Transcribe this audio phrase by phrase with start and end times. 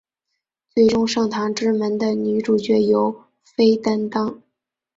[0.73, 4.41] 最终圣堂之门的女主角由飞担任。